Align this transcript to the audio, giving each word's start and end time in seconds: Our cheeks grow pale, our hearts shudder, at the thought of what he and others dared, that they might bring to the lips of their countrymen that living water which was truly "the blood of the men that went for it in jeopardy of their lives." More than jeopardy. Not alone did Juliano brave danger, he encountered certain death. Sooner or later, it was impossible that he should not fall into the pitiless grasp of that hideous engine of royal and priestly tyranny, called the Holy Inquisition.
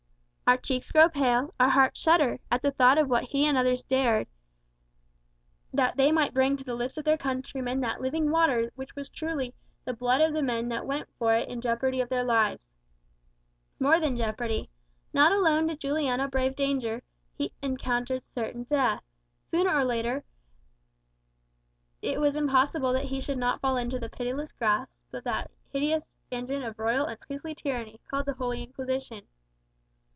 Our 0.47 0.57
cheeks 0.57 0.91
grow 0.91 1.07
pale, 1.07 1.53
our 1.61 1.69
hearts 1.69 1.97
shudder, 1.97 2.37
at 2.51 2.61
the 2.61 2.71
thought 2.71 2.97
of 2.97 3.07
what 3.09 3.23
he 3.23 3.45
and 3.45 3.57
others 3.57 3.83
dared, 3.83 4.27
that 5.73 5.95
they 5.95 6.11
might 6.11 6.33
bring 6.33 6.57
to 6.57 6.65
the 6.65 6.75
lips 6.75 6.97
of 6.97 7.05
their 7.05 7.15
countrymen 7.17 7.79
that 7.79 8.01
living 8.01 8.29
water 8.31 8.69
which 8.75 8.93
was 8.93 9.07
truly 9.07 9.55
"the 9.85 9.93
blood 9.93 10.19
of 10.19 10.33
the 10.33 10.41
men 10.43 10.67
that 10.67 10.85
went 10.85 11.07
for 11.17 11.33
it 11.35 11.47
in 11.47 11.61
jeopardy 11.61 12.01
of 12.01 12.09
their 12.09 12.25
lives." 12.25 12.69
More 13.79 13.97
than 13.97 14.17
jeopardy. 14.17 14.69
Not 15.13 15.31
alone 15.31 15.67
did 15.67 15.79
Juliano 15.79 16.27
brave 16.27 16.53
danger, 16.57 17.01
he 17.33 17.53
encountered 17.61 18.25
certain 18.25 18.63
death. 18.63 19.03
Sooner 19.51 19.73
or 19.73 19.85
later, 19.85 20.25
it 22.01 22.19
was 22.19 22.35
impossible 22.35 22.91
that 22.91 23.05
he 23.05 23.21
should 23.21 23.37
not 23.37 23.61
fall 23.61 23.77
into 23.77 23.99
the 23.99 24.09
pitiless 24.09 24.51
grasp 24.51 25.01
of 25.13 25.23
that 25.23 25.49
hideous 25.71 26.13
engine 26.29 26.61
of 26.61 26.77
royal 26.77 27.05
and 27.05 27.17
priestly 27.21 27.55
tyranny, 27.55 28.01
called 28.09 28.25
the 28.25 28.33
Holy 28.33 28.61
Inquisition. 28.63 29.27